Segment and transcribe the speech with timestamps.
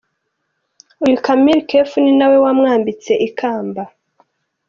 [1.03, 3.83] Uyu Camille Cerf ni na we wamwambitse ikamba.